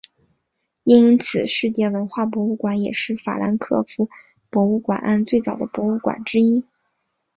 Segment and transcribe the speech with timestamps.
[0.83, 4.09] 因此世界文化博物馆也是法兰克福
[4.49, 6.63] 博物馆岸最早的博物馆之一。